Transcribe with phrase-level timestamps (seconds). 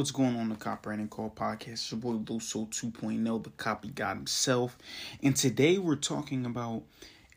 [0.00, 1.72] What's going on the Copywriting Call podcast?
[1.72, 4.78] It's your boy Luso 2.0, the copy god himself.
[5.22, 6.84] And today we're talking about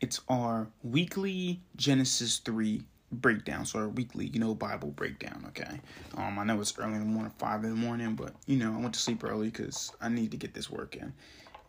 [0.00, 2.80] it's our weekly Genesis 3
[3.12, 3.66] breakdown.
[3.66, 5.78] So our weekly, you know, Bible breakdown, okay?
[6.16, 8.72] Um, I know it's early in the morning, 5 in the morning, but you know,
[8.72, 11.12] I went to sleep early because I need to get this work in.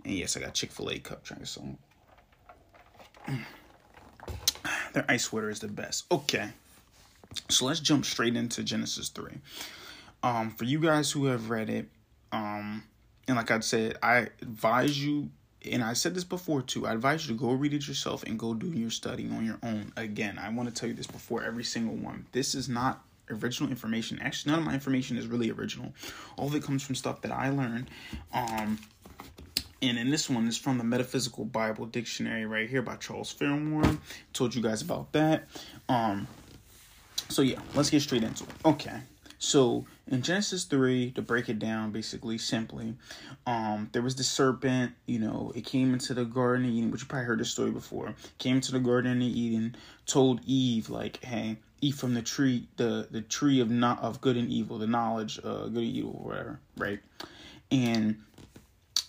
[0.06, 1.78] And yes, I got Chick-fil-A cup drinks, so
[4.94, 6.06] their ice water is the best.
[6.10, 6.52] Okay.
[7.50, 9.42] So let's jump straight into Genesis 3
[10.26, 11.88] um, for you guys who have read it,
[12.32, 12.84] um,
[13.28, 15.30] and like I said, I advise you,
[15.72, 18.38] and I said this before too, I advise you to go read it yourself and
[18.38, 19.94] go do your studying on your own.
[19.96, 22.26] Again, I want to tell you this before every single one.
[22.32, 24.20] This is not original information.
[24.20, 25.94] Actually, none of my information is really original.
[26.38, 27.92] All of it comes from stuff that I learned.
[28.34, 28.80] Um,
[29.84, 34.00] and in this one is from the Metaphysical Bible Dictionary right here by Charles Fillmore.
[34.34, 35.48] Told you guys about that.
[35.88, 36.28] Um,
[37.30, 38.50] so yeah, let's get straight into it.
[38.66, 39.02] Okay.
[39.40, 42.96] So in Genesis 3, to break it down basically simply,
[43.46, 47.02] um, there was the serpent, you know, it came into the Garden of Eden, which
[47.02, 48.14] you probably heard the story before.
[48.38, 53.08] Came into the Garden of Eden, told Eve, like, hey, eat from the tree, the
[53.12, 56.60] the tree of not of good and evil, the knowledge, uh, good and evil, whatever,
[56.78, 57.00] right?
[57.72, 58.22] And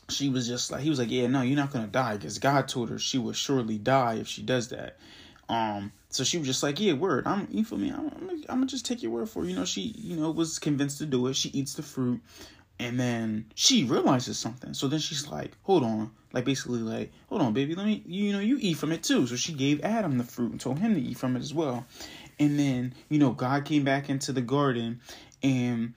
[0.09, 2.69] she was just like, he was like, yeah, no, you're not gonna die, because God
[2.69, 4.97] told her she will surely die if she does that.
[5.49, 7.27] Um, so she was just like, yeah, word.
[7.27, 7.91] I'm, you feel me?
[7.91, 9.49] I'm, I'm, gonna just take your word for it.
[9.49, 11.37] You know, she, you know, was convinced to do it.
[11.37, 12.21] She eats the fruit,
[12.79, 14.75] and then she realizes something.
[14.75, 18.33] So then she's like, hold on, like basically like, hold on, baby, let me, you
[18.33, 19.27] know, you eat from it too.
[19.27, 21.87] So she gave Adam the fruit and told him to eat from it as well.
[22.39, 25.01] And then, you know, God came back into the garden,
[25.43, 25.95] and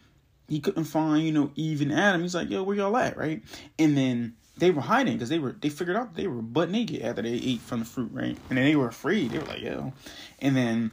[0.48, 2.22] he couldn't find, you know, Eve and Adam.
[2.22, 3.44] He's like, yo, where y'all at, right?
[3.78, 7.02] And then they were hiding because they were they figured out they were butt naked
[7.02, 8.38] after they ate from the fruit, right?
[8.50, 9.31] And then they were afraid.
[9.31, 9.94] They were like, yo.
[10.40, 10.92] And then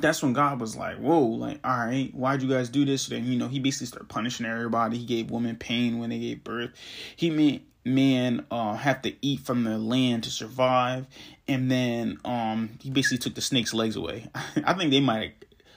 [0.00, 3.06] that's when God was like, whoa, like, all right, why'd you guys do this?
[3.06, 4.98] then, you know, he basically started punishing everybody.
[4.98, 6.70] He gave women pain when they gave birth.
[7.16, 11.06] He made men uh, have to eat from the land to survive.
[11.48, 14.28] And then um, he basically took the snake's legs away.
[14.64, 15.32] I think they might, have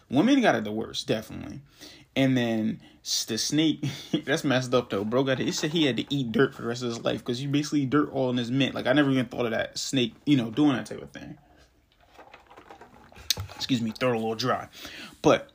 [0.09, 1.61] women got it the worst, definitely.
[2.15, 2.79] And then
[3.27, 3.85] the snake,
[4.25, 5.23] that's messed up though, bro.
[5.23, 5.47] Got it.
[5.47, 7.49] It said he had to eat dirt for the rest of his life because you
[7.49, 8.73] basically dirt all in his mint.
[8.73, 11.37] Like I never even thought of that snake, you know, doing that type of thing.
[13.55, 14.67] Excuse me, throw a little dry,
[15.21, 15.51] but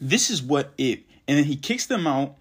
[0.00, 1.04] this is what it.
[1.28, 2.36] And then he kicks them out,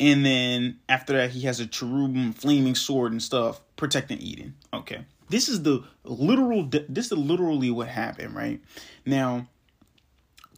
[0.00, 4.54] and then after that he has a cherubim flaming sword and stuff protecting Eden.
[4.72, 6.64] Okay, this is the literal.
[6.64, 8.60] This is literally what happened, right?
[9.04, 9.48] Now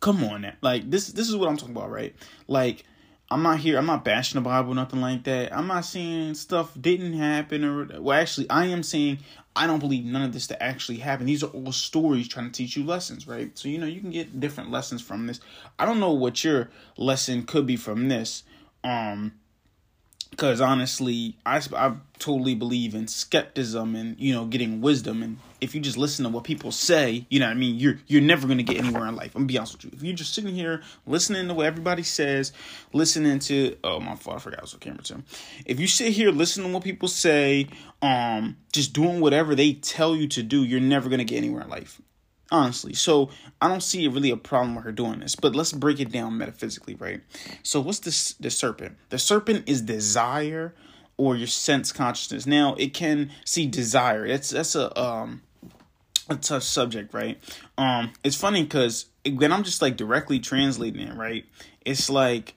[0.04, 0.53] come on now.
[0.60, 2.15] Like this this is what I'm talking about, right?
[2.47, 2.84] Like
[3.31, 5.56] I'm not here, I'm not bashing the Bible, nothing like that.
[5.56, 9.19] I'm not saying stuff didn't happen or well actually I am saying
[9.56, 11.25] I don't believe none of this to actually happen.
[11.25, 13.56] These are all stories trying to teach you lessons, right?
[13.56, 15.41] So you know you can get different lessons from this.
[15.78, 18.44] I don't know what your lesson could be from this.
[18.84, 19.32] Um
[20.34, 25.22] because honestly I, I totally believe in skepticism and you know getting wisdom.
[25.22, 27.77] And if you just listen to what people say you know i mean?
[27.77, 29.34] You're you're never going to get anywhere in life.
[29.34, 29.91] I'm gonna be honest with you.
[29.94, 32.53] If you're just sitting here listening to what everybody says
[32.93, 35.23] listening to oh my fault i forgot I was on camera too
[35.67, 37.69] if you sit here listening to what people say
[38.03, 41.62] um just doing whatever they tell you to do you're never going to get anywhere
[41.62, 42.00] in life
[42.50, 42.94] honestly.
[42.94, 45.34] So I don't see really a problem with her doing this.
[45.34, 47.21] But let's break it down metaphysically, right?
[47.62, 48.97] So what's this the serpent?
[49.10, 50.75] The serpent is desire
[51.16, 52.47] or your sense consciousness.
[52.47, 54.28] Now it can see desire.
[54.28, 55.43] That's that's a um
[56.28, 57.38] a tough subject, right?
[57.78, 61.44] Um it's funny because when I'm just like directly translating it, right?
[61.84, 62.55] It's like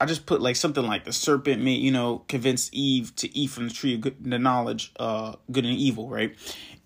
[0.00, 3.50] I just put like something like the serpent made, you know, convinced Eve to eat
[3.50, 6.34] from the tree of good, the knowledge, uh, good and evil, right?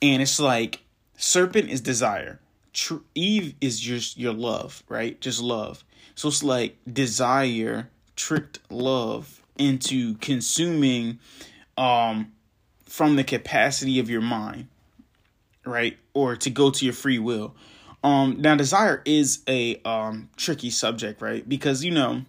[0.03, 0.81] And it's like
[1.17, 2.41] serpent is desire,
[2.75, 5.19] tr- Eve is just your love, right?
[5.21, 5.82] Just love.
[6.15, 11.19] So it's like desire tricked love into consuming
[11.79, 12.32] um
[12.85, 14.69] from the capacity of your mind,
[15.65, 15.97] right?
[16.12, 17.55] Or to go to your free will.
[18.03, 21.49] Um now desire is a um tricky subject, right?
[21.49, 22.23] Because you know,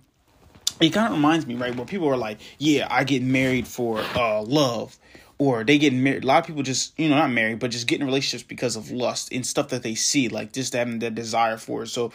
[0.79, 3.99] it kind of reminds me, right, where people are like, "Yeah, I get married for
[4.15, 4.97] uh love."
[5.37, 6.23] Or they get married.
[6.23, 8.75] A lot of people just, you know, not married, but just get in relationships because
[8.75, 11.87] of lust and stuff that they see, like just having that desire for it.
[11.87, 12.11] So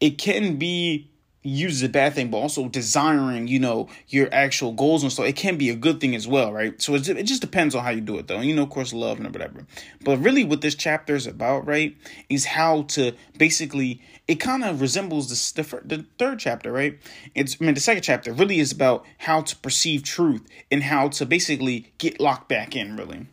[0.00, 1.08] it can be
[1.42, 5.26] used as a bad thing, but also desiring, you know, your actual goals and stuff.
[5.26, 6.80] It can be a good thing as well, right?
[6.80, 8.40] So it, it just depends on how you do it, though.
[8.40, 9.66] You know, of course, love and whatever.
[10.04, 11.96] But really, what this chapter is about, right,
[12.28, 14.00] is how to basically.
[14.28, 16.98] It kind of resembles the, the the third chapter, right?
[17.34, 21.08] It's I mean the second chapter really is about how to perceive truth and how
[21.08, 23.26] to basically get locked back in, really.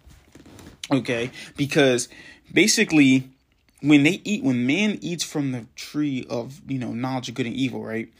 [0.91, 2.09] Okay, because
[2.51, 3.29] basically
[3.81, 7.45] when they eat when man eats from the tree of you know knowledge of good
[7.45, 8.11] and evil right?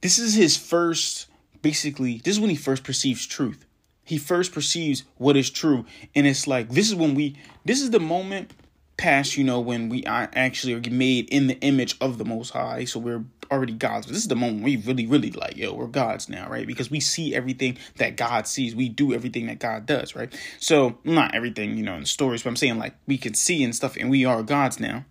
[0.00, 1.26] This is his first
[1.62, 3.66] basically this is when he first perceives truth.
[4.04, 5.86] He first perceives what is true.
[6.14, 8.52] And it's like this is when we this is the moment
[9.00, 12.50] past you know when we are actually are made in the image of the most
[12.50, 12.84] high.
[12.84, 14.04] So we're already gods.
[14.06, 16.66] But this is the moment we really really like yo we're gods now right?
[16.66, 18.76] Because we see everything that god sees.
[18.76, 20.32] We do everything that god does right?
[20.58, 23.64] So not everything you know in the stories but i'm saying like we can see
[23.64, 25.06] and stuff and we are gods now.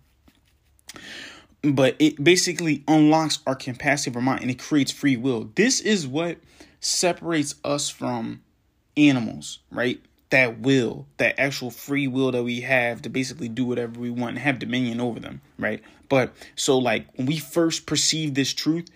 [1.62, 5.50] But it basically unlocks our capacity of our mind and it creates free will.
[5.56, 6.38] This is what
[6.78, 8.42] separates us from
[8.96, 10.00] animals, right?
[10.30, 14.30] That will, that actual free will that we have to basically do whatever we want
[14.30, 15.82] and have dominion over them, right?
[16.08, 18.88] But so, like, when we first perceive this truth,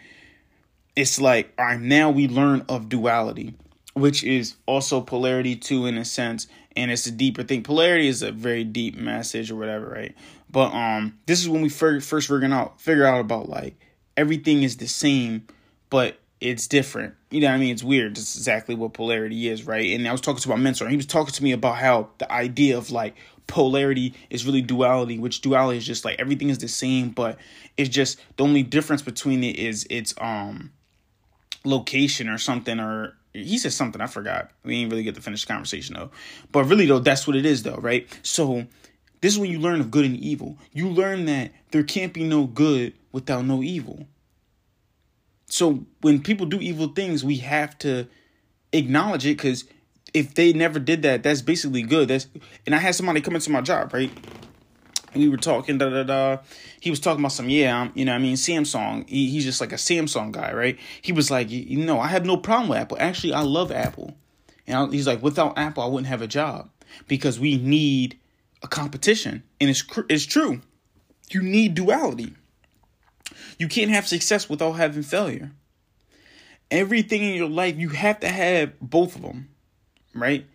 [0.97, 3.55] it's like, all right, now we learn of duality,
[3.95, 6.47] which is also polarity too, in a sense,
[6.77, 7.63] and it's a deeper thing.
[7.63, 10.15] Polarity is a very deep message or whatever, right?
[10.51, 13.75] But um, this is when we first first figuring out figure out about like
[14.17, 15.47] everything is the same,
[15.91, 17.15] but it's different.
[17.31, 17.73] You know I mean?
[17.73, 18.17] It's weird.
[18.17, 19.93] That's exactly what polarity is, right?
[19.93, 22.11] And I was talking to my mentor, and he was talking to me about how
[22.19, 23.15] the idea of like
[23.47, 27.39] polarity is really duality, which duality is just like everything is the same, but
[27.79, 30.71] it's just the only difference between it is its um
[31.65, 34.51] location or something or he said something I forgot.
[34.65, 36.11] We didn't really get to finish the conversation though.
[36.53, 38.07] But really though, that's what it is though, right?
[38.23, 38.67] So
[39.23, 40.59] this is when you learn of good and evil.
[40.75, 44.07] You learn that there can't be no good without no evil.
[45.55, 48.09] So when people do evil things, we have to
[48.73, 49.63] acknowledge it because
[50.13, 52.09] if they never did that, that's basically good.
[52.09, 52.27] That's
[52.67, 54.11] and I had somebody come into my job, right?
[55.15, 56.39] we were talking, da da da.
[56.81, 59.09] He was talking about some, yeah, um, you know, I mean, Samsung.
[59.09, 60.77] He, he's just like a Samsung guy, right?
[61.01, 62.97] He was like, you know, I have no problem with Apple.
[62.99, 64.17] Actually, I love Apple.
[64.67, 66.69] And I, he's like, without Apple, I wouldn't have a job
[67.07, 68.19] because we need
[68.65, 70.63] a competition, and it's it's true.
[71.31, 72.35] You need duality.
[73.59, 75.53] You can't have success without having failure.
[76.71, 79.49] Everything in your life, you have to have both of them,
[80.15, 80.47] right?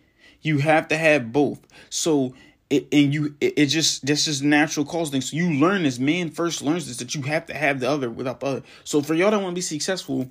[0.42, 1.60] You have to have both.
[1.88, 2.34] So
[2.68, 5.20] it, and you it, it just this is natural cause thing.
[5.20, 5.98] So you learn this.
[5.98, 8.62] Man first learns this that you have to have the other without the other.
[8.84, 10.28] So for y'all that want to be successful,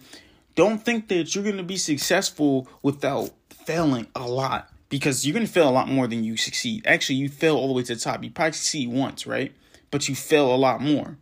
[0.55, 5.51] don't think that you're gonna be successful without failing a lot because you're going to
[5.51, 6.85] fail a lot more than you succeed.
[6.85, 8.23] Actually, you fail all the way to the top.
[8.23, 9.53] You probably succeed once, right?
[9.91, 11.17] But you fail a lot more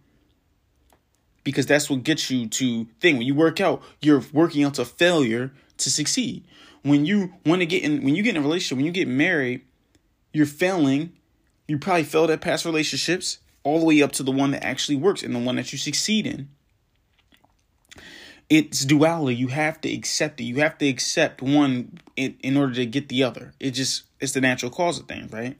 [1.47, 3.17] because that's what gets you to thing.
[3.17, 6.43] When you work out, you're working out to failure to succeed.
[6.81, 9.07] When you want to get in, when you get in a relationship, when you get
[9.07, 9.61] married,
[10.33, 11.13] you're failing.
[11.65, 14.97] You probably failed at past relationships all the way up to the one that actually
[14.97, 16.49] works and the one that you succeed in
[18.49, 19.35] it's duality.
[19.35, 20.45] You have to accept it.
[20.45, 23.53] You have to accept one in, in order to get the other.
[23.59, 25.57] It just it's the natural cause of things, right?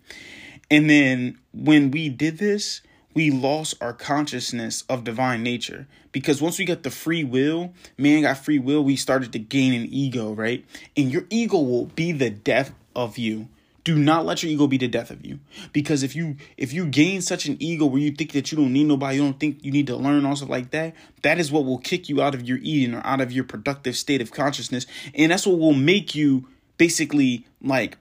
[0.69, 2.81] And then when we did this,
[3.17, 5.87] we lost our consciousness of divine nature.
[6.11, 9.73] Because once we got the free will, man got free will, we started to gain
[9.73, 10.63] an ego, right?
[10.95, 13.47] And your ego will be the death of you.
[13.83, 15.39] Do not let your ego be the death of you.
[15.73, 18.71] Because if you if you gain such an ego where you think that you don't
[18.71, 20.93] need nobody you don't think you need to learn or stuff like that
[21.23, 23.97] that is what will kick you out of your Eden or out of your productive
[23.97, 24.85] state of consciousness.
[25.15, 26.47] And that's what will make you
[26.77, 27.97] basically like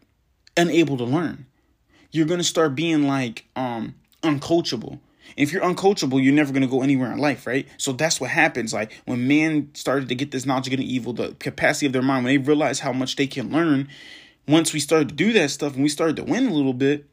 [0.59, 1.47] unable to learn.
[2.11, 4.99] You're gonna start being like um uncoachable
[5.37, 7.67] if you're uncoachable, you're never going to go anywhere in life, right?
[7.77, 8.73] So that's what happens.
[8.73, 11.93] Like when man started to get this knowledge of good and evil, the capacity of
[11.93, 13.89] their mind, when they realize how much they can learn,
[14.49, 17.07] once we started to do that stuff and we started to win a little bit,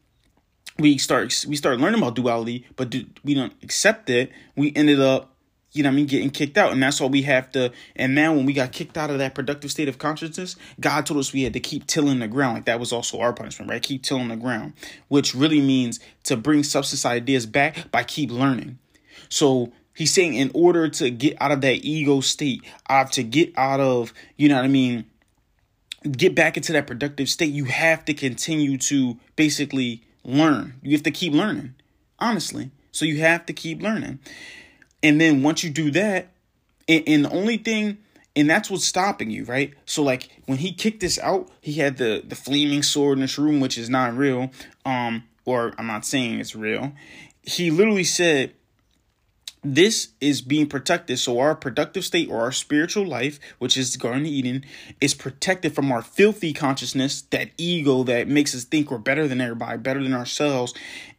[0.80, 2.94] we start we started learning about duality, but
[3.24, 4.32] we don't accept it.
[4.56, 5.33] We ended up,
[5.74, 7.72] you know, what I mean, getting kicked out, and that's why we have to.
[7.96, 11.20] And now, when we got kicked out of that productive state of consciousness, God told
[11.20, 12.56] us we had to keep tilling the ground.
[12.56, 13.82] Like that was also our punishment, right?
[13.82, 14.74] Keep tilling the ground,
[15.08, 18.78] which really means to bring substance ideas back by keep learning.
[19.30, 23.52] So he's saying, in order to get out of that ego state, uh, to get
[23.58, 25.06] out of, you know what I mean
[26.12, 30.74] get back into that productive state, you have to continue to basically learn.
[30.82, 31.76] You have to keep learning,
[32.20, 32.72] honestly.
[32.92, 34.20] So you have to keep learning.
[35.04, 36.30] And then once you do that,
[36.88, 37.98] and, and the only thing,
[38.36, 39.74] and that's what's stopping you, right?
[39.86, 43.38] So like when he kicked this out, he had the the flaming sword in this
[43.38, 44.50] room, which is not real.
[44.86, 46.94] Um, or I'm not saying it's real.
[47.42, 48.54] He literally said,
[49.64, 51.20] this is being protected.
[51.20, 54.66] So our productive state or our spiritual life, which is Garden of Eden,
[55.00, 59.42] is protected from our filthy consciousness, that ego that makes us think we're better than
[59.42, 60.74] everybody, better than ourselves.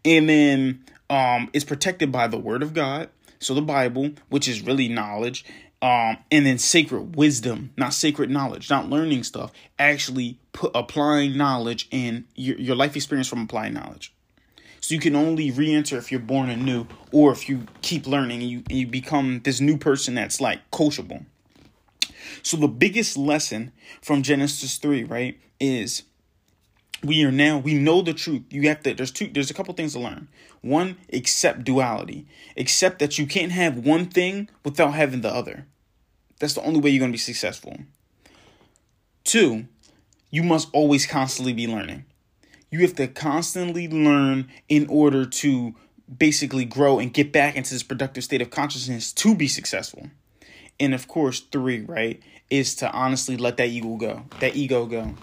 [0.05, 3.09] And then um it's protected by the word of God.
[3.45, 5.45] So the Bible, which is really knowledge,
[5.83, 11.87] um, and then sacred wisdom, not sacred knowledge, not learning stuff, actually put applying knowledge
[11.93, 14.15] and your, your life experience from applying knowledge.
[14.81, 18.51] So you can only re-enter if you're born anew, or if you keep learning and
[18.51, 21.27] you and you become this new person that's like coachable.
[22.43, 26.05] So the biggest lesson from Genesis 3, right, is
[27.05, 28.43] we are now we know the truth.
[28.51, 30.29] You have to there's two there's a couple things to learn.
[30.63, 32.27] One accept duality.
[32.57, 35.67] Accept that you can't have one thing without having the other.
[36.39, 37.79] That's the only way you're going to be successful.
[39.23, 39.67] Two
[40.31, 42.05] you must always constantly be learning.
[42.71, 45.75] You have to constantly learn in order to
[46.19, 50.09] basically grow and get back into this productive state of consciousness to be successful.
[50.81, 52.21] And of course three right
[52.51, 55.15] is to honestly let that ego go that ego go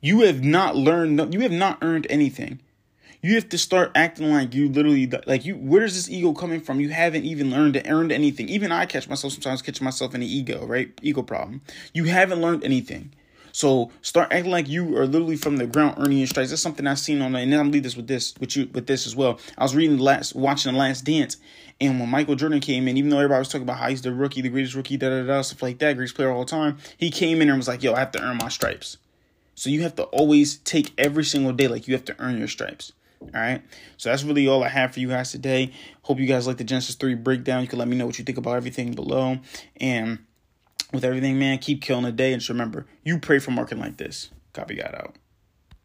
[0.00, 2.60] you have not learned, you have not earned anything.
[3.20, 6.60] You have to start acting like you literally, like you, where is this ego coming
[6.60, 6.78] from?
[6.80, 8.48] You haven't even learned to earned anything.
[8.48, 10.92] Even I catch myself sometimes catching myself in the ego, right?
[11.02, 11.60] Ego problem.
[11.92, 13.12] You haven't learned anything.
[13.50, 16.50] So start acting like you are literally from the ground earning your stripes.
[16.50, 18.86] That's something I've seen on, and then I'm leave this with this, with you, with
[18.86, 19.40] this as well.
[19.56, 21.38] I was reading the last, watching the Last Dance,
[21.80, 24.12] and when Michael Jordan came in, even though everybody was talking about how he's the
[24.12, 26.78] rookie, the greatest rookie, da da da, stuff like that, greatest player of all time,
[26.96, 28.96] he came in and was like, "Yo, I have to earn my stripes."
[29.58, 32.46] So you have to always take every single day like you have to earn your
[32.46, 32.92] stripes.
[33.20, 33.60] All right.
[33.96, 35.72] So that's really all I have for you guys today.
[36.02, 37.62] Hope you guys like the Genesis 3 breakdown.
[37.62, 39.40] You can let me know what you think about everything below.
[39.78, 40.20] And
[40.92, 42.32] with everything, man, keep killing the day.
[42.32, 44.30] And just remember, you pray for marketing like this.
[44.52, 45.16] Copy God out.